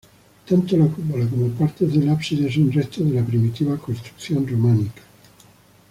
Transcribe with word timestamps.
Tanto 0.49 0.75
la 0.77 0.87
cúpula 0.87 1.27
como 1.29 1.49
partes 1.51 1.93
del 1.93 2.09
ábside 2.09 2.51
son 2.51 2.71
restos 2.71 3.07
de 3.07 3.21
la 3.21 3.23
primitiva 3.23 3.77
construcción 3.77 4.47
románica. 4.47 5.03